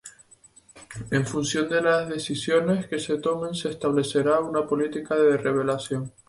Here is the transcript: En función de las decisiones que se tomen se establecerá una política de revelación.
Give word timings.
En 1.11 1.27
función 1.27 1.69
de 1.69 1.79
las 1.79 2.09
decisiones 2.09 2.87
que 2.87 2.97
se 2.97 3.19
tomen 3.19 3.53
se 3.53 3.69
establecerá 3.69 4.39
una 4.39 4.65
política 4.67 5.13
de 5.13 5.37
revelación. 5.37 6.11